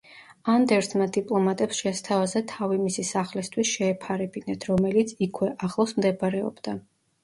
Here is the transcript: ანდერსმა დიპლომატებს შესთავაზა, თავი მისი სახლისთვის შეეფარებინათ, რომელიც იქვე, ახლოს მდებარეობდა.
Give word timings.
ანდერსმა 0.53 1.05
დიპლომატებს 1.17 1.83
შესთავაზა, 1.83 2.43
თავი 2.55 2.81
მისი 2.87 3.07
სახლისთვის 3.13 3.73
შეეფარებინათ, 3.77 4.69
რომელიც 4.75 5.17
იქვე, 5.31 5.57
ახლოს 5.71 5.99
მდებარეობდა. 6.03 6.81